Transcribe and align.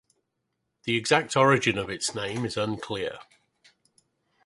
The 0.85 0.97
exact 0.97 1.37
origin 1.37 1.77
of 1.77 1.87
its 1.91 2.15
name 2.15 2.43
is 2.43 2.57
unclear. 2.57 3.19